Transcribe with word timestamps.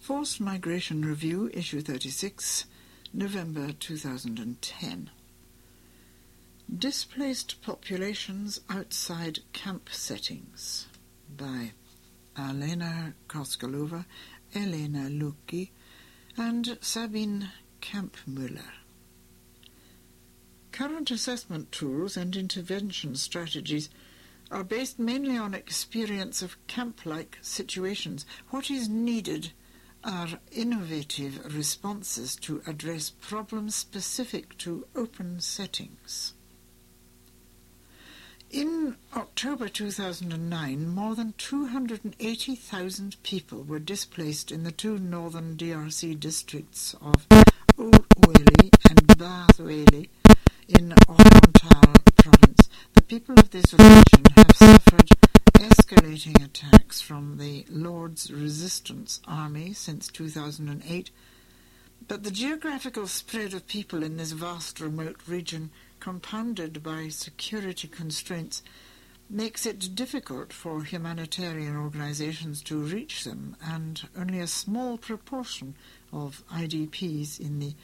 Forced 0.00 0.40
Migration 0.40 1.04
Review, 1.04 1.50
Issue 1.52 1.82
36, 1.82 2.64
November 3.12 3.70
2010. 3.72 5.10
Displaced 6.74 7.60
Populations 7.60 8.62
Outside 8.70 9.40
Camp 9.52 9.90
Settings 9.92 10.86
by 11.36 11.72
Alena 12.34 13.12
Koscalova, 13.28 14.06
Elena 14.54 15.10
Lucchi, 15.10 15.68
and 16.34 16.78
Sabine 16.80 17.50
Kampmüller. 17.82 18.72
Current 20.72 21.10
assessment 21.10 21.72
tools 21.72 22.16
and 22.16 22.34
intervention 22.36 23.16
strategies 23.16 23.90
are 24.50 24.64
based 24.64 24.98
mainly 24.98 25.36
on 25.36 25.52
experience 25.52 26.40
of 26.40 26.56
camp-like 26.68 27.36
situations. 27.42 28.24
What 28.48 28.70
is 28.70 28.88
needed 28.88 29.52
are 30.02 30.38
innovative 30.52 31.54
responses 31.54 32.36
to 32.36 32.62
address 32.66 33.10
problems 33.10 33.74
specific 33.74 34.56
to 34.58 34.86
open 34.94 35.40
settings. 35.40 36.34
In 38.50 38.96
October 39.14 39.68
2009, 39.68 40.88
more 40.88 41.14
than 41.14 41.34
280,000 41.38 43.16
people 43.22 43.62
were 43.62 43.78
displaced 43.78 44.50
in 44.50 44.64
the 44.64 44.72
two 44.72 44.98
northern 44.98 45.56
DRC 45.56 46.18
districts 46.18 46.94
of 47.00 47.26
Haut-Uele 47.76 48.70
and 48.88 49.18
Bas-Uele 49.18 50.08
in 50.68 50.94
Oriental 51.08 51.94
province. 52.16 52.68
The 52.94 53.02
people 53.02 53.38
of 53.38 53.50
this 53.50 53.72
region 53.72 54.24
have 54.36 54.50
suffered 54.56 55.10
escalating 55.54 56.44
attacks 56.44 57.00
from 57.00 57.38
the 57.38 57.64
Lord's 57.68 58.32
Resistance 58.32 59.20
Army 59.26 59.39
since 59.72 60.08
2008, 60.08 61.10
but 62.08 62.22
the 62.24 62.30
geographical 62.30 63.06
spread 63.06 63.54
of 63.54 63.66
people 63.66 64.02
in 64.02 64.16
this 64.16 64.32
vast 64.32 64.80
remote 64.80 65.20
region, 65.26 65.70
compounded 66.00 66.82
by 66.82 67.08
security 67.08 67.86
constraints, 67.86 68.62
makes 69.28 69.64
it 69.64 69.94
difficult 69.94 70.52
for 70.52 70.82
humanitarian 70.82 71.76
organizations 71.76 72.62
to 72.62 72.76
reach 72.76 73.22
them, 73.24 73.56
and 73.62 74.08
only 74.18 74.40
a 74.40 74.46
small 74.46 74.98
proportion 74.98 75.74
of 76.12 76.42
IDPs 76.52 77.38
in 77.38 77.60
the 77.60 77.74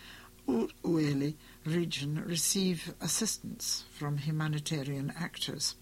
Haut-Uele 0.46 1.34
region 1.64 2.22
receive 2.26 2.94
assistance 3.00 3.84
from 3.92 4.18
humanitarian 4.18 5.12
actors. 5.16 5.76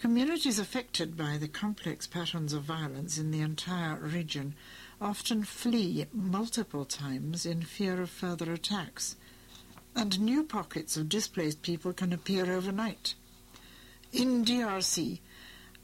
Communities 0.00 0.58
affected 0.58 1.16
by 1.16 1.36
the 1.36 1.48
complex 1.48 2.06
patterns 2.06 2.52
of 2.52 2.62
violence 2.62 3.18
in 3.18 3.30
the 3.30 3.40
entire 3.40 3.96
region 3.96 4.54
often 5.00 5.44
flee 5.44 6.06
multiple 6.12 6.84
times 6.84 7.46
in 7.46 7.62
fear 7.62 8.02
of 8.02 8.10
further 8.10 8.52
attacks, 8.52 9.16
and 9.94 10.20
new 10.20 10.42
pockets 10.42 10.96
of 10.96 11.08
displaced 11.08 11.62
people 11.62 11.92
can 11.92 12.12
appear 12.12 12.52
overnight. 12.52 13.14
In 14.12 14.44
DRC, 14.44 15.20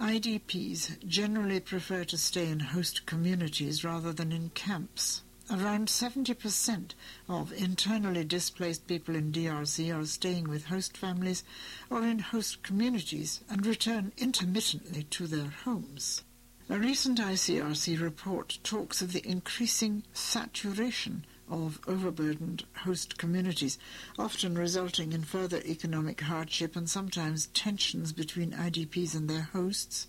IDPs 0.00 1.06
generally 1.06 1.60
prefer 1.60 2.04
to 2.04 2.18
stay 2.18 2.48
in 2.48 2.58
host 2.58 3.06
communities 3.06 3.84
rather 3.84 4.12
than 4.12 4.32
in 4.32 4.50
camps. 4.50 5.22
Around 5.50 5.88
70% 5.88 6.92
of 7.28 7.52
internally 7.52 8.24
displaced 8.24 8.86
people 8.86 9.14
in 9.14 9.30
DRC 9.30 9.94
are 9.94 10.06
staying 10.06 10.48
with 10.48 10.66
host 10.66 10.96
families 10.96 11.44
or 11.90 12.02
in 12.02 12.18
host 12.18 12.62
communities 12.62 13.42
and 13.48 13.66
return 13.66 14.12
intermittently 14.16 15.04
to 15.10 15.26
their 15.26 15.50
homes. 15.50 16.22
A 16.70 16.78
recent 16.78 17.18
ICRC 17.18 18.00
report 18.00 18.58
talks 18.64 19.02
of 19.02 19.12
the 19.12 19.26
increasing 19.28 20.02
saturation 20.14 21.26
of 21.46 21.78
overburdened 21.86 22.64
host 22.78 23.18
communities, 23.18 23.78
often 24.18 24.56
resulting 24.56 25.12
in 25.12 25.24
further 25.24 25.60
economic 25.66 26.22
hardship 26.22 26.74
and 26.74 26.88
sometimes 26.88 27.48
tensions 27.48 28.14
between 28.14 28.52
IDPs 28.52 29.14
and 29.14 29.28
their 29.28 29.42
hosts, 29.52 30.06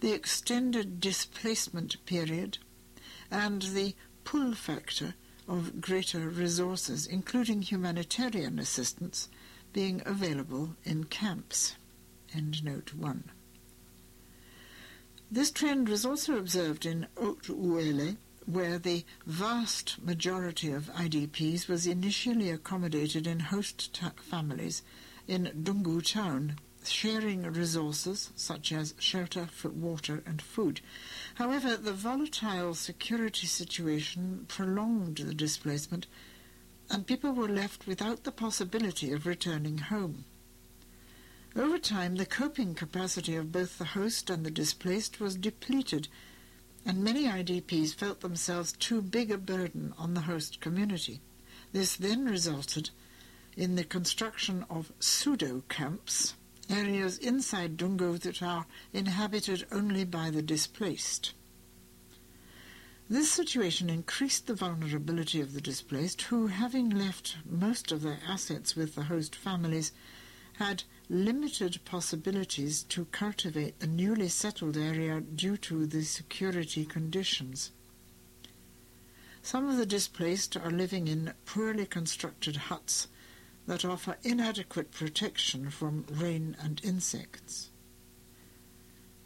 the 0.00 0.12
extended 0.12 1.00
displacement 1.00 2.02
period, 2.06 2.56
and 3.30 3.60
the 3.60 3.94
pull 4.24 4.54
factor 4.54 5.14
of 5.46 5.82
greater 5.82 6.30
resources, 6.30 7.06
including 7.06 7.60
humanitarian 7.60 8.58
assistance, 8.58 9.28
being 9.74 10.00
available 10.06 10.76
in 10.82 11.04
camps. 11.04 11.76
End 12.34 12.64
note 12.64 12.94
1. 12.94 13.30
This 15.30 15.50
trend 15.50 15.88
was 15.88 16.04
also 16.04 16.36
observed 16.36 16.84
in 16.84 17.06
Haut-Uele, 17.16 18.18
where 18.46 18.78
the 18.78 19.04
vast 19.26 20.00
majority 20.02 20.70
of 20.70 20.92
IDPs 20.92 21.66
was 21.66 21.86
initially 21.86 22.50
accommodated 22.50 23.26
in 23.26 23.40
host 23.40 23.98
families 24.20 24.82
in 25.26 25.50
Dungu 25.64 26.02
town, 26.02 26.58
sharing 26.84 27.42
resources 27.44 28.30
such 28.36 28.70
as 28.70 28.94
shelter, 28.98 29.48
water, 29.64 30.22
and 30.26 30.42
food. 30.42 30.82
However, 31.36 31.76
the 31.76 31.94
volatile 31.94 32.74
security 32.74 33.46
situation 33.46 34.44
prolonged 34.46 35.16
the 35.16 35.34
displacement, 35.34 36.06
and 36.90 37.06
people 37.06 37.32
were 37.32 37.48
left 37.48 37.86
without 37.86 38.24
the 38.24 38.32
possibility 38.32 39.10
of 39.10 39.26
returning 39.26 39.78
home. 39.78 40.26
Over 41.56 41.78
time, 41.78 42.16
the 42.16 42.26
coping 42.26 42.74
capacity 42.74 43.36
of 43.36 43.52
both 43.52 43.78
the 43.78 43.84
host 43.84 44.28
and 44.28 44.44
the 44.44 44.50
displaced 44.50 45.20
was 45.20 45.36
depleted, 45.36 46.08
and 46.84 47.04
many 47.04 47.26
IDPs 47.26 47.94
felt 47.94 48.20
themselves 48.20 48.72
too 48.72 49.00
big 49.00 49.30
a 49.30 49.38
burden 49.38 49.94
on 49.96 50.14
the 50.14 50.22
host 50.22 50.60
community. 50.60 51.20
This 51.70 51.94
then 51.94 52.24
resulted 52.24 52.90
in 53.56 53.76
the 53.76 53.84
construction 53.84 54.66
of 54.68 54.92
pseudo 54.98 55.62
camps 55.68 56.34
areas 56.68 57.18
inside 57.18 57.76
Dungu 57.76 58.18
that 58.20 58.42
are 58.42 58.66
inhabited 58.92 59.66
only 59.70 60.04
by 60.04 60.30
the 60.30 60.42
displaced. 60.42 61.34
This 63.08 63.30
situation 63.30 63.90
increased 63.90 64.46
the 64.46 64.54
vulnerability 64.54 65.40
of 65.40 65.52
the 65.52 65.60
displaced, 65.60 66.22
who, 66.22 66.48
having 66.48 66.90
left 66.90 67.36
most 67.44 67.92
of 67.92 68.02
their 68.02 68.18
assets 68.26 68.74
with 68.74 68.94
the 68.94 69.04
host 69.04 69.36
families, 69.36 69.92
had 70.54 70.84
limited 71.08 71.78
possibilities 71.84 72.82
to 72.84 73.04
cultivate 73.06 73.78
the 73.80 73.86
newly 73.86 74.28
settled 74.28 74.76
area 74.76 75.20
due 75.20 75.56
to 75.56 75.86
the 75.86 76.02
security 76.02 76.84
conditions. 76.84 77.70
Some 79.42 79.68
of 79.68 79.76
the 79.76 79.86
displaced 79.86 80.56
are 80.56 80.70
living 80.70 81.06
in 81.06 81.34
poorly 81.44 81.84
constructed 81.84 82.56
huts 82.56 83.08
that 83.66 83.84
offer 83.84 84.16
inadequate 84.22 84.90
protection 84.90 85.70
from 85.70 86.06
rain 86.10 86.56
and 86.62 86.80
insects. 86.82 87.70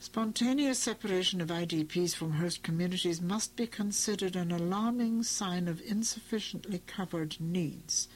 Spontaneous 0.00 0.78
separation 0.78 1.40
of 1.40 1.48
IDPs 1.48 2.14
from 2.14 2.32
host 2.32 2.62
communities 2.62 3.20
must 3.20 3.56
be 3.56 3.66
considered 3.66 4.36
an 4.36 4.52
alarming 4.52 5.24
sign 5.24 5.66
of 5.66 5.80
insufficiently 5.80 6.82
covered 6.86 7.36
needs 7.40 8.08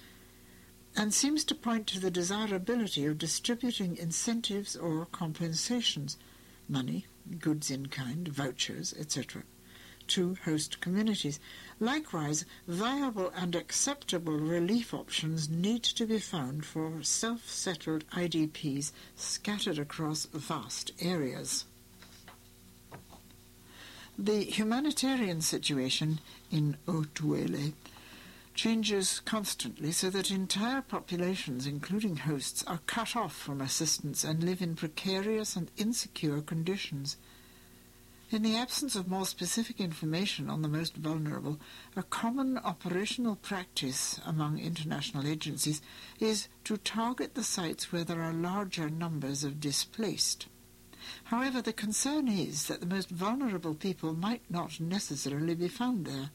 and 0.97 1.15
seems 1.15 1.45
to 1.45 1.55
point 1.55 1.87
to 1.89 2.01
the 2.01 2.11
desirability 2.11 3.07
of 3.07 3.19
distributing 3.19 3.97
incentives 3.97 4.77
or 4.77 5.07
compensations, 5.07 6.19
money, 6.69 7.07
goods 7.39 7.71
in 7.71 7.87
kind, 7.87 8.29
vouchers, 8.29 8.95
etc., 8.99 9.43
to 10.09 10.37
host 10.45 10.81
communities. 10.81 11.41
Likewise, 11.81 12.45
viable 12.67 13.33
and 13.37 13.55
acceptable 13.55 14.39
relief 14.39 14.93
options 14.93 15.49
need 15.49 15.83
to 15.83 16.07
be 16.07 16.19
found 16.19 16.67
for 16.67 17.03
self-settled 17.03 18.05
IDPs 18.11 18.93
scattered 19.17 19.79
across 19.79 20.27
vast 20.27 20.91
areas. 21.01 21.65
The 24.19 24.45
humanitarian 24.45 25.41
situation 25.41 26.21
in 26.51 26.77
Haut-Uele 26.87 27.73
changes 28.55 29.21
constantly 29.25 29.93
so 29.93 30.11
that 30.11 30.31
entire 30.31 30.83
populations, 30.83 31.67
including 31.67 32.17
hosts, 32.17 32.63
are 32.67 32.81
cut 32.87 33.17
off 33.17 33.35
from 33.35 33.61
assistance 33.61 34.25
and 34.25 34.45
live 34.45 34.61
in 34.61 34.77
precarious 34.77 35.57
and 35.57 35.71
insecure 35.77 36.41
conditions. 36.41 37.17
In 38.31 38.43
the 38.43 38.57
absence 38.57 38.97
of 38.97 39.09
more 39.09 39.27
specific 39.27 39.79
information 39.79 40.49
on 40.49 40.63
the 40.63 40.69
most 40.69 40.97
vulnerable, 40.97 41.61
a 41.95 42.03
common 42.03 42.57
operational 42.57 43.37
practice 43.37 44.19
among 44.25 44.59
international 44.59 45.27
agencies 45.27 45.83
is 46.19 46.49
to 46.65 46.79
target 46.79 47.35
the 47.35 47.45
sites 47.45 47.93
where 47.93 48.05
there 48.05 48.23
are 48.23 48.33
larger 48.33 48.89
numbers 48.89 49.45
of 49.45 49.61
displaced. 49.61 50.47
However, 51.25 51.61
the 51.61 51.75
concern 51.75 52.27
is 52.27 52.69
that 52.69 52.81
the 52.81 52.87
most 52.87 53.11
vulnerable 53.11 53.75
people 53.75 54.15
might 54.15 54.43
not 54.49 54.81
necessarily 54.81 55.55
be 55.55 55.69
found 55.69 56.07
there. 56.07 56.31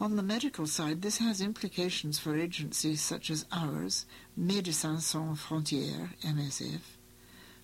On 0.00 0.16
the 0.16 0.22
medical 0.22 0.66
side, 0.66 1.02
this 1.02 1.18
has 1.18 1.42
implications 1.42 2.18
for 2.18 2.34
agencies 2.34 3.02
such 3.02 3.28
as 3.28 3.44
ours, 3.52 4.06
Médecins 4.38 5.02
Sans 5.02 5.38
Frontières, 5.38 6.14
MSF, 6.22 6.80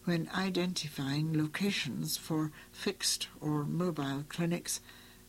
when 0.04 0.28
identifying 0.34 1.32
locations 1.32 2.18
for 2.18 2.52
fixed 2.70 3.28
or 3.40 3.64
mobile 3.64 4.22
clinics 4.28 4.80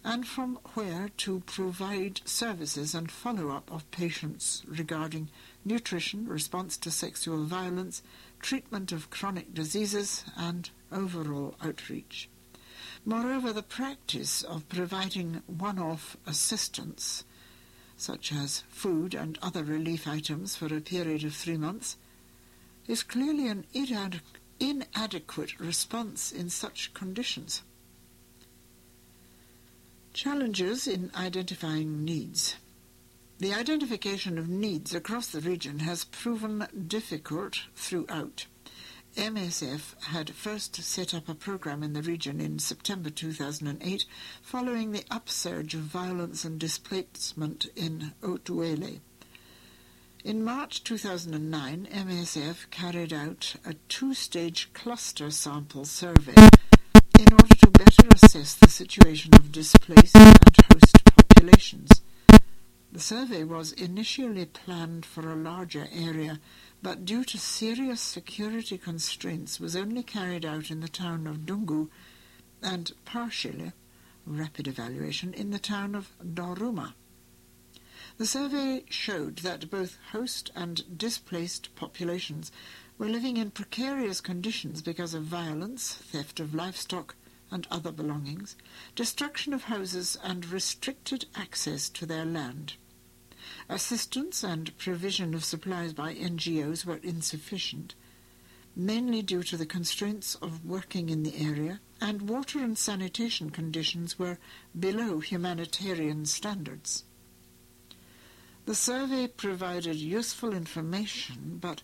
and 0.04 0.28
from 0.28 0.60
where 0.74 1.10
to 1.16 1.40
provide 1.46 2.20
services 2.26 2.94
and 2.94 3.10
follow-up 3.10 3.72
of 3.72 3.90
patients 3.90 4.64
regarding 4.68 5.30
nutrition, 5.64 6.28
response 6.28 6.76
to 6.76 6.92
sexual 6.92 7.46
violence, 7.46 8.04
treatment 8.42 8.92
of 8.92 9.10
chronic 9.10 9.54
diseases, 9.54 10.26
and 10.36 10.72
overall 10.92 11.56
outreach. 11.64 12.30
Moreover, 13.06 13.54
the 13.54 13.64
practice 13.64 14.42
of 14.42 14.68
providing 14.70 15.42
one-off 15.48 16.18
assistance, 16.26 17.24
such 17.96 18.34
as 18.34 18.64
food 18.70 19.14
and 19.14 19.40
other 19.42 19.64
relief 19.64 20.08
items 20.08 20.56
for 20.56 20.68
a 20.68 20.82
period 20.82 21.24
of 21.24 21.34
three 21.34 21.58
months, 21.58 21.98
is 22.88 23.04
clearly 23.04 23.48
an 23.48 23.66
inadequate 24.60 25.60
response 25.60 26.32
in 26.32 26.50
such 26.50 26.94
conditions. 26.94 27.62
Challenges 30.14 30.88
in 30.88 31.12
identifying 31.16 32.04
needs. 32.04 32.56
The 33.40 33.54
identification 33.54 34.40
of 34.40 34.50
needs 34.50 34.96
across 34.96 35.28
the 35.28 35.42
region 35.42 35.80
has 35.80 36.06
proven 36.06 36.68
difficult 36.88 37.62
throughout. 37.76 38.48
MSF 39.18 40.00
had 40.04 40.30
first 40.30 40.76
set 40.76 41.12
up 41.12 41.28
a 41.28 41.34
program 41.34 41.82
in 41.82 41.94
the 41.94 42.04
region 42.04 42.40
in 42.40 42.60
September 42.60 43.10
2008 43.10 44.06
following 44.44 44.92
the 44.92 45.04
upsurge 45.10 45.74
of 45.74 45.82
violence 45.82 46.46
and 46.46 46.60
displacement 46.60 47.66
in 47.76 48.14
Haut-Uele. 48.24 49.00
In 50.24 50.44
March 50.44 50.84
2009, 50.84 51.88
MSF 51.92 52.70
carried 52.70 53.12
out 53.12 53.56
a 53.66 53.74
two-stage 53.90 54.72
cluster 54.74 55.32
sample 55.32 55.86
survey 55.86 56.36
in 57.18 57.34
order 57.34 57.56
to 57.56 57.72
better 57.72 58.08
assess 58.14 58.54
the 58.54 58.70
situation 58.70 59.34
of 59.34 59.52
displaced 59.52 60.16
and 60.16 60.38
host 60.72 61.04
populations. 61.04 61.90
The 62.92 63.00
survey 63.00 63.44
was 63.44 63.74
initially 63.74 64.46
planned 64.46 65.06
for 65.06 65.32
a 65.32 65.36
larger 65.36 65.88
area, 65.92 66.40
but 66.82 67.06
due 67.06 67.24
to 67.24 67.38
serious 67.38 68.02
security 68.02 68.78
constraints 68.78 69.60
was 69.60 69.76
only 69.76 70.04
carried 70.04 70.46
out 70.46 70.70
in 70.70 70.80
the 70.80 70.88
town 70.88 71.28
of 71.28 71.46
Dungu 71.46 71.90
and 72.62 72.92
partially, 73.06 73.74
rapid 74.26 74.68
evaluation, 74.68 75.34
in 75.34 75.52
the 75.52 75.60
town 75.60 75.96
of 75.96 76.12
Doruma. 76.24 76.94
The 78.18 78.26
survey 78.26 78.84
showed 78.90 79.38
that 79.40 79.70
both 79.70 79.98
host 80.12 80.52
and 80.56 80.98
displaced 80.98 81.76
populations 81.76 82.52
were 82.98 83.10
living 83.10 83.38
in 83.38 83.52
precarious 83.52 84.22
conditions 84.22 84.82
because 84.82 85.14
of 85.14 85.24
violence, 85.24 85.94
theft 85.94 86.40
of 86.40 86.56
livestock 86.56 87.16
and 87.52 87.68
other 87.70 87.92
belongings, 87.92 88.56
destruction 88.96 89.54
of 89.54 89.64
houses, 89.64 90.18
and 90.24 90.46
restricted 90.48 91.26
access 91.36 91.90
to 91.90 92.06
their 92.06 92.26
land. 92.26 92.74
Assistance 93.70 94.44
and 94.44 94.78
provision 94.78 95.34
of 95.34 95.44
supplies 95.44 95.92
by 95.92 96.14
NGOs 96.16 96.86
were 96.86 97.02
insufficient, 97.04 97.96
mainly 98.78 99.22
due 99.22 99.44
to 99.44 99.58
the 99.58 99.66
constraints 99.66 100.36
of 100.36 100.66
working 100.66 101.10
in 101.10 101.24
the 101.24 101.36
area, 101.38 101.82
and 102.00 102.30
water 102.30 102.60
and 102.60 102.78
sanitation 102.78 103.50
conditions 103.50 104.18
were 104.18 104.38
below 104.80 105.20
humanitarian 105.20 106.26
standards. 106.26 107.04
The 108.66 108.76
survey 108.76 109.28
provided 109.28 109.96
useful 109.96 110.54
information, 110.54 111.58
but 111.60 111.82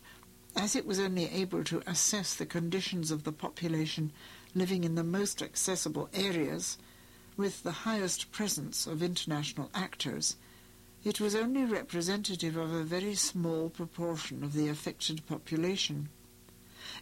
as 0.56 0.78
it 0.78 0.86
was 0.86 1.00
only 1.00 1.26
able 1.26 1.66
to 1.66 1.84
assess 1.86 2.34
the 2.34 2.46
conditions 2.46 3.12
of 3.12 3.24
the 3.24 3.32
population 3.34 4.14
living 4.56 4.86
in 4.86 4.96
the 4.96 5.04
most 5.04 5.42
accessible 5.42 6.10
areas 6.14 6.78
with 7.36 7.64
the 7.64 7.72
highest 7.72 8.32
presence 8.32 8.88
of 8.88 9.04
international 9.04 9.70
actors, 9.74 10.38
it 11.04 11.20
was 11.20 11.36
only 11.36 11.66
representative 11.66 12.56
of 12.56 12.72
a 12.74 12.84
very 12.84 13.16
small 13.16 13.70
proportion 13.70 14.44
of 14.44 14.54
the 14.54 14.70
affected 14.70 15.26
population. 15.28 16.10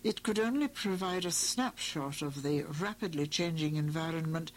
It 0.03 0.23
could 0.23 0.39
only 0.39 0.67
provide 0.67 1.25
a 1.25 1.31
snapshot 1.31 2.21
of 2.21 2.43
the 2.43 2.63
rapidly 2.63 3.27
changing 3.27 3.75
environment 3.75 4.51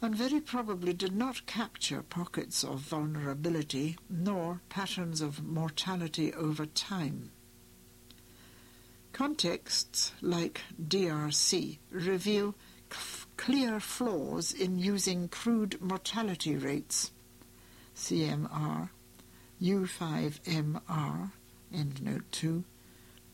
and 0.00 0.14
very 0.14 0.40
probably 0.40 0.92
did 0.92 1.16
not 1.16 1.46
capture 1.46 2.02
pockets 2.02 2.62
of 2.62 2.80
vulnerability 2.80 3.96
nor 4.10 4.60
patterns 4.68 5.20
of 5.20 5.42
mortality 5.42 6.32
over 6.34 6.66
time. 6.66 7.30
Contexts 9.12 10.12
like 10.20 10.60
DRC 10.80 11.78
reveal 11.90 12.54
clear 13.36 13.80
flaws 13.80 14.52
in 14.52 14.78
using 14.78 15.28
crude 15.28 15.80
mortality 15.80 16.56
rates, 16.56 17.10
CMR, 17.96 18.90
U5MR, 19.62 21.30
endnote 21.72 22.24
2, 22.30 22.64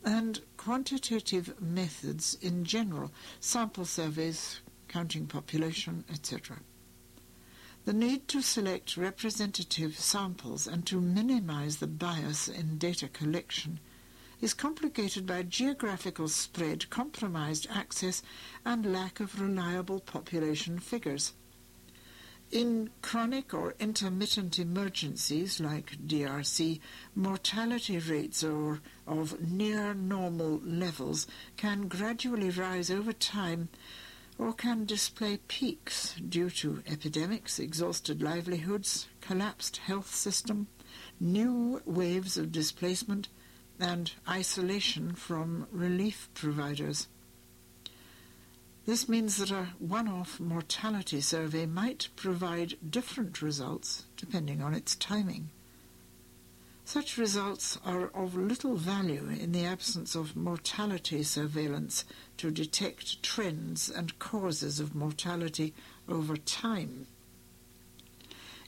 and 0.05 0.41
quantitative 0.57 1.61
methods 1.61 2.37
in 2.41 2.65
general, 2.65 3.13
sample 3.41 3.85
surveys, 3.85 4.61
counting 4.89 5.27
population, 5.27 6.05
etc. 6.11 6.59
The 7.85 7.93
need 7.93 8.29
to 8.29 8.43
select 8.43 8.97
representative 8.97 9.99
samples 9.99 10.67
and 10.67 10.87
to 10.87 11.01
minimize 11.01 11.79
the 11.79 11.87
bias 11.87 12.49
in 12.49 12.77
data 12.77 13.09
collection 13.09 13.81
is 14.41 14.55
complicated 14.55 15.27
by 15.27 15.43
geographical 15.43 16.29
spread, 16.29 16.89
compromised 16.91 17.67
access, 17.71 18.23
and 18.65 18.93
lack 18.93 19.21
of 19.21 19.41
reliable 19.41 20.01
population 20.01 20.79
figures. 20.79 21.33
In 22.51 22.91
chronic 23.01 23.55
or 23.55 23.77
intermittent 23.79 24.59
emergencies 24.59 25.61
like 25.61 25.97
DRC, 26.05 26.81
mortality 27.15 27.97
rates 28.01 28.43
or 28.43 28.81
of 29.07 29.41
near 29.41 29.95
normal 29.95 30.61
levels 30.65 31.29
can 31.57 31.87
gradually 31.87 32.51
rise 32.51 32.91
over 32.91 33.13
time 33.13 33.69
or 34.37 34.53
can 34.53 34.85
display 34.85 35.37
peaks 35.47 36.15
due 36.15 36.51
to 36.51 36.83
epidemics, 36.89 37.61
exhausted 37.61 38.21
livelihoods, 38.21 39.07
collapsed 39.21 39.77
health 39.77 40.13
system, 40.13 40.67
new 41.21 41.81
waves 41.85 42.37
of 42.37 42.51
displacement, 42.51 43.29
and 43.79 44.11
isolation 44.29 45.15
from 45.15 45.69
relief 45.71 46.29
providers. 46.35 47.07
This 48.91 49.09
means 49.09 49.37
that 49.37 49.53
a 49.53 49.69
one-off 49.79 50.41
mortality 50.41 51.21
survey 51.21 51.65
might 51.65 52.09
provide 52.17 52.77
different 52.91 53.41
results 53.41 54.05
depending 54.17 54.61
on 54.61 54.75
its 54.75 54.97
timing. 54.97 55.51
Such 56.85 57.17
results 57.17 57.79
are 57.85 58.09
of 58.09 58.35
little 58.35 58.75
value 58.75 59.29
in 59.29 59.53
the 59.53 59.65
absence 59.65 60.17
of 60.17 60.35
mortality 60.35 61.23
surveillance 61.23 62.05
to 62.39 62.51
detect 62.51 63.23
trends 63.23 63.89
and 63.89 64.19
causes 64.19 64.81
of 64.81 64.97
mortality 64.97 65.73
over 66.09 66.37
time. 66.37 67.07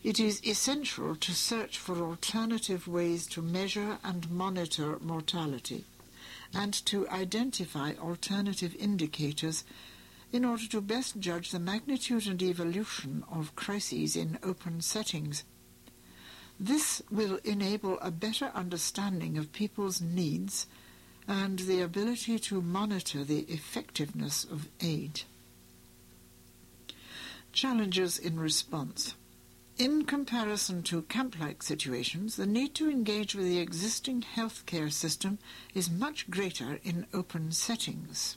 It 0.04 0.20
is 0.20 0.40
essential 0.46 1.16
to 1.16 1.34
search 1.34 1.78
for 1.78 1.96
alternative 2.00 2.86
ways 2.86 3.26
to 3.26 3.42
measure 3.42 3.98
and 4.04 4.30
monitor 4.30 5.00
mortality 5.00 5.84
and 6.54 6.72
to 6.86 7.08
identify 7.08 7.94
alternative 7.94 8.76
indicators 8.78 9.64
in 10.32 10.44
order 10.44 10.66
to 10.66 10.80
best 10.80 11.20
judge 11.20 11.50
the 11.50 11.60
magnitude 11.60 12.26
and 12.26 12.42
evolution 12.42 13.22
of 13.30 13.54
crises 13.54 14.16
in 14.16 14.38
open 14.42 14.80
settings. 14.80 15.44
This 16.58 17.02
will 17.10 17.38
enable 17.44 17.98
a 18.00 18.10
better 18.10 18.50
understanding 18.54 19.36
of 19.36 19.52
people's 19.52 20.00
needs 20.00 20.66
and 21.28 21.58
the 21.60 21.80
ability 21.80 22.38
to 22.38 22.62
monitor 22.62 23.24
the 23.24 23.40
effectiveness 23.40 24.44
of 24.44 24.68
aid. 24.80 25.22
Challenges 27.52 28.18
in 28.18 28.40
response. 28.40 29.14
In 29.78 30.04
comparison 30.04 30.82
to 30.84 31.02
camp-like 31.02 31.62
situations, 31.62 32.36
the 32.36 32.46
need 32.46 32.74
to 32.76 32.90
engage 32.90 33.34
with 33.34 33.46
the 33.46 33.58
existing 33.58 34.24
healthcare 34.36 34.92
system 34.92 35.38
is 35.74 35.90
much 35.90 36.30
greater 36.30 36.78
in 36.84 37.06
open 37.12 37.52
settings. 37.52 38.36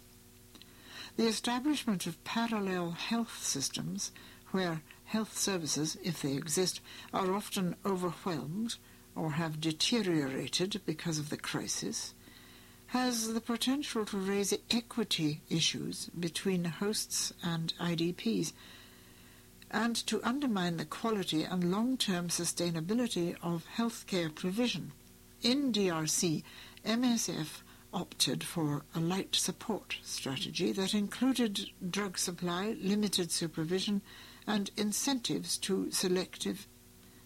The 1.17 1.27
establishment 1.27 2.07
of 2.07 2.21
parallel 2.25 2.91
health 2.91 3.41
systems, 3.41 4.11
where 4.51 4.81
health 5.05 5.37
services, 5.37 5.97
if 6.03 6.21
they 6.21 6.33
exist, 6.33 6.81
are 7.13 7.33
often 7.33 7.75
overwhelmed 7.85 8.75
or 9.15 9.31
have 9.31 9.61
deteriorated 9.61 10.81
because 10.85 11.17
of 11.17 11.29
the 11.29 11.37
crisis, 11.37 12.13
has 12.87 13.33
the 13.33 13.41
potential 13.41 14.05
to 14.05 14.17
raise 14.17 14.53
equity 14.69 15.41
issues 15.49 16.09
between 16.19 16.65
hosts 16.65 17.33
and 17.41 17.73
IDPs 17.79 18.51
and 19.71 19.95
to 19.95 20.21
undermine 20.23 20.77
the 20.77 20.85
quality 20.85 21.43
and 21.43 21.71
long-term 21.71 22.27
sustainability 22.27 23.35
of 23.41 23.65
healthcare 23.77 24.33
provision. 24.33 24.91
In 25.41 25.71
DRC, 25.71 26.43
MSF 26.85 27.61
opted 27.95 28.43
for 28.43 28.83
a 28.93 28.99
light 28.99 29.33
support 29.35 29.97
strategy 30.03 30.71
that 30.73 30.93
included 30.93 31.69
drug 31.89 32.17
supply, 32.17 32.75
limited 32.81 33.31
supervision, 33.31 34.01
and 34.45 34.69
incentives 34.77 35.57
to 35.57 35.89
selective 35.91 36.67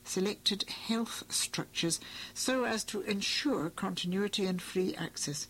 selected 0.04 0.64
health 0.70 1.24
structures 1.30 2.00
so 2.34 2.64
as 2.64 2.84
to 2.84 3.02
ensure 3.02 3.70
continuity 3.70 4.46
and 4.46 4.62
free 4.62 4.96
access. 4.96 5.48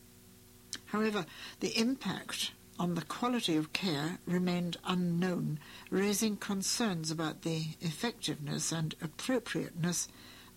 However, 0.88 1.26
the 1.60 1.78
impact 1.80 2.52
on 2.80 2.96
the 2.96 3.04
quality 3.04 3.56
of 3.56 3.74
care 3.74 4.20
remained 4.26 4.78
unknown, 4.86 5.60
raising 5.90 6.38
concerns 6.38 7.12
about 7.12 7.44
the 7.44 7.68
effectiveness 7.82 8.72
and 8.72 8.96
appropriateness 9.02 10.08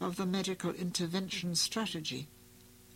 of 0.00 0.16
the 0.16 0.26
medical 0.26 0.72
intervention 0.72 1.54
strategy. 1.54 2.28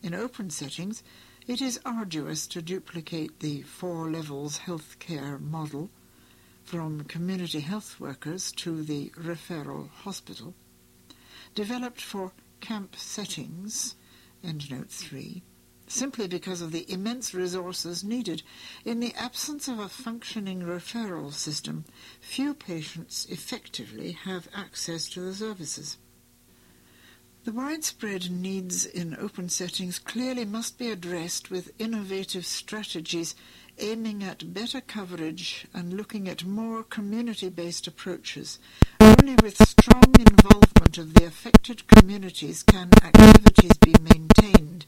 In 0.03 0.15
open 0.15 0.51
settings, 0.51 1.03
it 1.47 1.63
is 1.63 1.81
arduous 1.85 2.47
to 2.49 2.61
duplicate 2.61 3.39
the 3.39 3.63
four 3.63 4.11
levels 4.11 4.61
healthcare 4.61 5.41
model 5.41 5.91
from 6.65 7.05
community 7.05 7.61
health 7.61 8.01
workers 8.01 8.51
to 8.51 8.83
the 8.83 9.11
referral 9.11 9.89
hospital. 9.91 10.55
Developed 11.55 12.01
for 12.01 12.33
camp 12.61 12.97
settings, 12.97 13.95
endnote 14.45 14.91
3, 14.91 15.43
simply 15.87 16.27
because 16.27 16.61
of 16.61 16.73
the 16.73 16.91
immense 16.91 17.33
resources 17.33 18.03
needed. 18.03 18.43
In 18.85 18.99
the 18.99 19.15
absence 19.15 19.69
of 19.69 19.79
a 19.79 19.89
functioning 19.89 20.63
referral 20.63 21.33
system, 21.33 21.85
few 22.21 22.55
patients 22.55 23.27
effectively 23.31 24.13
have 24.13 24.49
access 24.53 25.09
to 25.11 25.21
the 25.21 25.35
services. 25.35 25.97
The 27.47 27.53
widespread 27.53 28.29
needs 28.29 28.85
in 28.85 29.17
open 29.21 29.51
settings 29.51 30.01
clearly 30.01 30.45
must 30.45 30.79
be 30.79 30.91
addressed 30.91 31.49
with 31.49 31.71
innovative 31.79 32.45
strategies 32.45 33.37
aiming 33.79 34.25
at 34.25 34.53
better 34.53 34.81
coverage 34.81 35.65
and 35.73 35.93
looking 35.93 36.29
at 36.29 36.45
more 36.45 36.83
community-based 36.83 37.87
approaches. 37.87 38.59
Only 38.99 39.37
with 39.45 39.65
strong 39.65 40.13
involvement 40.19 40.99
of 40.99 41.15
the 41.15 41.25
affected 41.25 41.87
communities 41.87 42.65
can 42.65 42.91
activities 43.01 43.77
be 43.81 43.95
maintained 44.01 44.87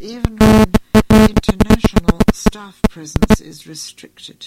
even 0.00 0.38
when 0.38 0.72
international 1.10 2.20
staff 2.32 2.80
presence 2.88 3.38
is 3.42 3.66
restricted. 3.66 4.46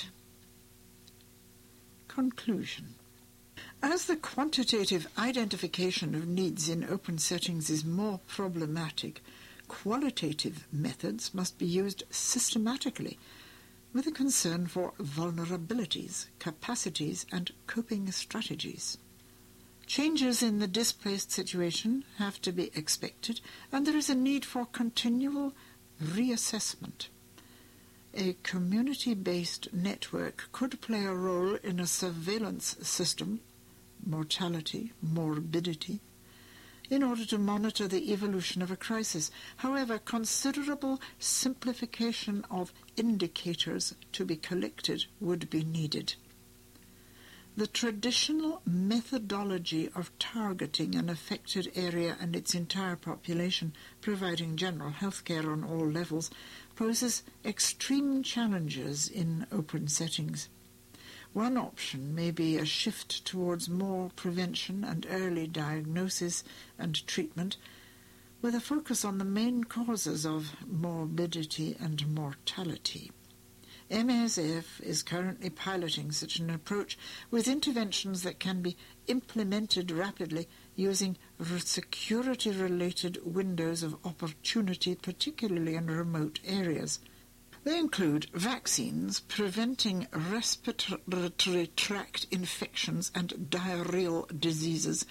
Conclusion 2.08 2.96
As 3.84 4.06
the 4.06 4.16
quantitative 4.16 5.08
identification 5.18 6.14
of 6.14 6.28
needs 6.28 6.70
in 6.70 6.84
open 6.84 7.18
settings 7.18 7.70
is 7.70 7.84
more 7.84 8.20
problematic, 8.28 9.22
qualitative 9.68 10.68
methods 10.72 11.34
must 11.34 11.58
be 11.58 11.66
used 11.66 12.04
systematically 12.12 13.18
with 13.94 14.08
a 14.08 14.12
concern 14.12 14.68
for 14.68 14.94
vulnerabilities, 15.00 16.28
capacities, 16.40 17.26
and 17.32 17.52
coping 17.68 18.12
strategies. 18.12 18.98
Changes 19.88 20.42
in 20.42 20.60
the 20.60 20.68
displaced 20.68 21.32
situation 21.32 22.06
have 22.18 22.40
to 22.42 22.52
be 22.52 22.72
expected, 22.76 23.42
and 23.72 23.86
there 23.86 23.98
is 23.98 24.10
a 24.10 24.16
need 24.16 24.46
for 24.46 24.66
continual 24.66 25.54
reassessment. 26.02 27.08
A 28.14 28.36
community-based 28.44 29.74
network 29.74 30.50
could 30.52 30.82
play 30.82 31.06
a 31.06 31.14
role 31.14 31.56
in 31.56 31.80
a 31.80 31.88
surveillance 31.88 32.78
system, 32.82 33.42
mortality, 34.06 34.94
morbidity, 35.02 36.00
in 36.90 37.04
order 37.04 37.26
to 37.26 37.38
monitor 37.38 37.88
the 37.88 38.12
evolution 38.12 38.62
of 38.62 38.70
a 38.70 38.76
crisis. 38.76 39.32
However, 39.58 39.98
considerable 39.98 41.00
simplification 41.20 42.46
of 42.52 42.74
indicators 42.98 43.96
to 44.12 44.26
be 44.26 44.36
collected 44.36 45.06
would 45.20 45.50
be 45.50 45.64
needed. 45.64 46.16
The 47.56 47.68
traditional 47.68 48.62
methodology 48.66 49.90
of 49.94 50.18
targeting 50.20 50.96
an 50.96 51.10
affected 51.10 51.72
area 51.76 52.16
and 52.20 52.36
its 52.36 52.56
entire 52.56 52.96
population, 52.96 53.74
providing 54.00 54.56
general 54.56 54.92
health 54.92 55.26
care 55.26 55.52
on 55.52 55.64
all 55.64 55.86
levels, 55.86 56.32
poses 56.76 57.24
extreme 57.44 58.24
challenges 58.24 59.10
in 59.10 59.48
open 59.52 59.90
settings. 59.90 60.48
One 61.34 61.56
option 61.58 62.14
may 62.14 62.32
be 62.32 62.58
a 62.58 62.66
shift 62.66 63.24
towards 63.24 63.70
more 63.70 64.12
prevention 64.18 64.84
and 64.84 65.08
early 65.10 65.48
diagnosis 65.48 66.44
and 66.78 67.08
treatment 67.08 67.56
with 68.42 68.54
a 68.54 68.60
focus 68.60 69.06
on 69.06 69.18
the 69.18 69.24
main 69.24 69.64
causes 69.64 70.26
of 70.26 70.56
morbidity 70.68 71.78
and 71.80 72.06
mortality. 72.14 73.12
MSF 73.90 74.82
is 74.82 75.04
currently 75.04 75.50
piloting 75.50 76.12
such 76.12 76.40
an 76.40 76.50
approach 76.50 76.98
with 77.30 77.48
interventions 77.48 78.24
that 78.24 78.40
can 78.40 78.62
be 78.62 78.76
implemented 79.08 79.92
rapidly 79.92 80.48
using 80.76 81.18
security-related 81.40 83.20
windows 83.26 83.84
of 83.84 83.98
opportunity, 84.06 84.96
particularly 84.96 85.76
in 85.76 85.88
remote 85.88 86.40
areas. 86.46 87.00
They 87.64 87.78
include 87.78 88.26
vaccines 88.34 89.20
preventing 89.20 90.08
respiratory 90.14 91.68
tract 91.76 92.26
infections 92.32 93.12
and 93.14 93.48
diarrheal 93.50 94.40
diseases, 94.40 95.06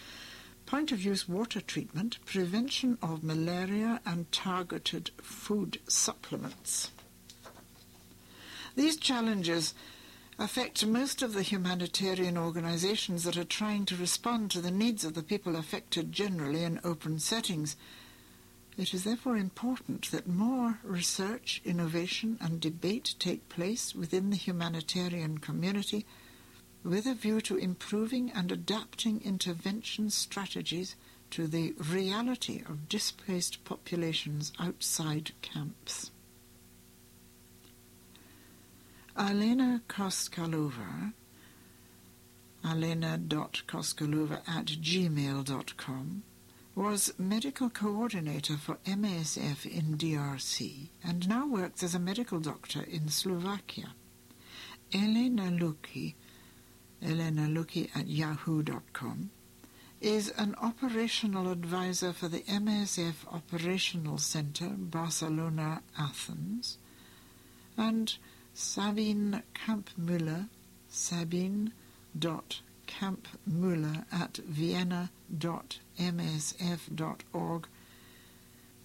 point-of-use 0.67 1.29
water 1.29 1.61
treatment, 1.61 2.19
prevention 2.25 2.99
of 3.03 3.23
malaria, 3.23 4.01
and 4.05 4.31
targeted 4.33 5.11
food 5.23 5.79
supplements. 5.87 6.91
These 8.75 8.97
challenges 8.97 9.75
affect 10.39 10.87
most 10.87 11.23
of 11.23 11.35
the 11.35 11.43
humanitarian 11.43 12.39
organizations 12.39 13.25
that 13.25 13.37
are 13.37 13.45
trying 13.45 13.85
to 13.87 13.97
respond 13.97 14.51
to 14.51 14.61
the 14.61 14.71
needs 14.71 15.05
of 15.05 15.15
the 15.15 15.23
people 15.23 15.55
affected 15.55 16.13
generally 16.13 16.65
in 16.65 16.81
open 16.83 17.21
settings. 17.21 17.77
It 18.81 18.95
is 18.95 19.05
therefore 19.05 19.37
important 19.37 20.11
that 20.11 20.27
more 20.27 20.79
research, 20.83 21.61
innovation, 21.67 22.39
and 22.41 22.59
debate 22.59 23.15
take 23.19 23.47
place 23.51 23.95
within 23.95 24.31
the 24.31 24.37
humanitarian 24.37 25.37
community 25.37 26.07
with 26.83 27.05
a 27.05 27.13
view 27.13 27.43
to 27.43 27.59
improving 27.59 28.31
and 28.31 28.51
adapting 28.51 29.21
intervention 29.23 30.09
strategies 30.09 30.97
to 31.33 31.47
the 31.47 31.73
reality 31.73 32.63
of 32.67 32.89
displaced 32.89 33.65
populations 33.65 34.51
outside 34.59 35.33
camps. 35.43 36.11
Alena 39.15 39.83
Koscalova, 39.91 41.13
alena.koscalova 42.65 44.41
at 44.49 44.65
gmail.com, 44.65 46.23
was 46.81 47.13
medical 47.19 47.69
coordinator 47.69 48.57
for 48.57 48.79
MASF 48.87 49.67
in 49.67 49.99
DRC 49.99 50.89
and 51.05 51.29
now 51.29 51.47
works 51.47 51.83
as 51.83 51.95
a 51.95 51.99
medical 51.99 52.41
doctor 52.41 52.83
in 52.83 53.11
Slovakia. 53.11 53.93
Elena 54.91 55.51
Lucchi, 55.51 56.15
Elena 57.03 57.49
Lucchi 57.49 57.91
at 57.95 58.09
yahoo.com, 58.09 59.31
is 60.01 60.31
an 60.39 60.55
operational 60.63 61.53
advisor 61.53 62.15
for 62.15 62.29
the 62.29 62.41
MASF 62.45 63.27
Operational 63.31 64.17
Center, 64.17 64.71
Barcelona, 64.71 65.83
Athens, 65.99 66.79
and 67.77 68.17
Sabine 68.55 69.43
Kampmüller, 69.55 70.49
sabine.kampmüller 72.91 74.05
at 74.13 74.39
vienna.msf.org, 74.39 75.29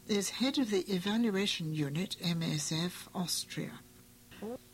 is 0.07 0.29
head 0.29 0.57
of 0.59 0.69
the 0.69 0.81
evaluation 0.81 1.74
unit 1.74 2.15
MSF 2.21 3.07
Austria. 3.13 3.79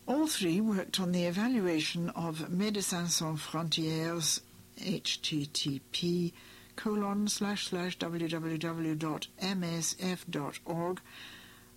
All 0.07 0.27
three 0.27 0.59
worked 0.59 0.99
on 0.99 1.13
the 1.13 1.23
evaluation 1.25 2.09
of 2.09 2.49
Médecins 2.49 3.11
Sans 3.11 3.39
Frontières 3.39 4.41
http 4.77 6.33
colon 6.75 7.27
slash 7.27 7.67
slash 7.67 7.97
www.msf.org 7.97 8.61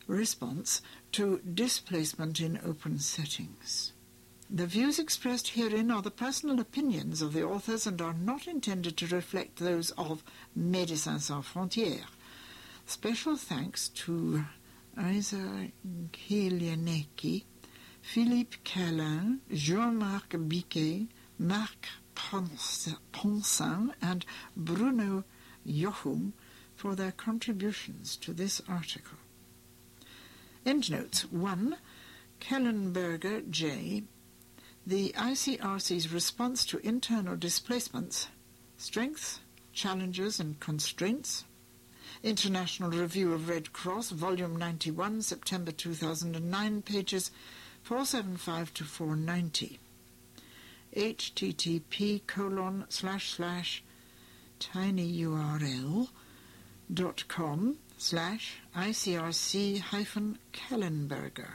response 0.06 0.82
to 1.12 1.38
displacement 1.38 2.40
in 2.40 2.58
open 2.64 2.98
settings. 2.98 3.93
The 4.50 4.66
views 4.66 4.98
expressed 4.98 5.48
herein 5.48 5.90
are 5.90 6.02
the 6.02 6.10
personal 6.10 6.60
opinions 6.60 7.22
of 7.22 7.32
the 7.32 7.42
authors 7.42 7.86
and 7.86 8.00
are 8.00 8.12
not 8.12 8.46
intended 8.46 8.96
to 8.98 9.06
reflect 9.06 9.56
those 9.56 9.90
of 9.92 10.22
Médecins 10.56 11.22
Sans 11.22 11.44
Frontières. 11.44 12.06
Special 12.86 13.36
thanks 13.36 13.88
to 13.88 14.44
Isa 14.98 15.70
Kilianecki, 16.12 17.44
Philippe 18.02 18.58
Kellin, 18.64 19.40
Jean-Marc 19.50 20.28
Biquet, 20.30 21.08
Marc 21.38 21.88
Poncin, 22.14 23.94
and 24.02 24.26
Bruno 24.56 25.24
Jochum 25.66 26.32
for 26.76 26.94
their 26.94 27.12
contributions 27.12 28.16
to 28.16 28.34
this 28.34 28.60
article. 28.68 29.18
Endnotes 30.66 31.24
1. 31.32 31.76
Kellenberger, 32.40 33.50
J. 33.50 34.04
the 34.86 35.14
ICRC's 35.16 36.12
response 36.12 36.66
to 36.66 36.78
internal 36.86 37.36
displacements, 37.36 38.28
strengths, 38.76 39.40
challenges 39.72 40.38
and 40.38 40.60
constraints, 40.60 41.44
International 42.22 42.90
Review 42.90 43.32
of 43.32 43.48
Red 43.48 43.72
Cross, 43.72 44.10
Volume 44.10 44.56
91, 44.56 45.22
September 45.22 45.72
2009, 45.72 46.82
pages 46.82 47.30
475 47.82 48.74
to 48.74 48.84
490. 48.84 49.78
http 50.96 52.26
colon 52.26 52.84
slash 52.88 53.30
slash 53.30 53.82
tinyurl 54.60 56.08
dot 56.92 57.24
com 57.28 57.76
slash 57.98 58.60
ICRC 58.76 59.80
hyphen 59.80 60.38
Kellenberger. 60.52 61.54